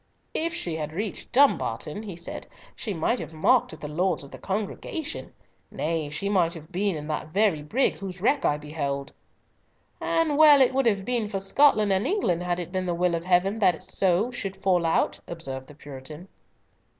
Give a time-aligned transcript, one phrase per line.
[0.33, 4.31] "If she had reached Dumbarton," he said, "she might have mocked at the Lords of
[4.31, 5.31] the Congregation.
[5.69, 9.13] Nay, she might have been in that very brig, whose wreck I beheld."
[10.01, 13.13] "And well would it have been for Scotland and England had it been the will
[13.13, 16.27] of Heaven that so it should fall out," observed the Puritan.